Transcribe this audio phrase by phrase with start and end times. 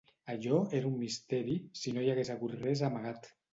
[0.35, 3.33] Allò era un misteri, si no hi hagués hagut res amagat